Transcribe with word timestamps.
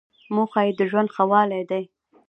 موخه 0.33 0.61
یې 0.67 0.71
د 0.79 0.81
ژوند 0.89 1.09
ښه 1.15 1.23
والی 1.31 1.61
دی. 1.69 1.83